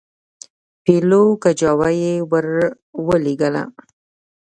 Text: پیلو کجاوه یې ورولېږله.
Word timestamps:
پیلو 0.83 1.23
کجاوه 1.43 1.89
یې 2.01 2.13
ورولېږله. 2.31 3.63